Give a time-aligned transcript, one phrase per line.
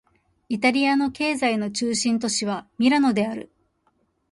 [0.49, 3.51] イタリアの経済の中心都市はミラノである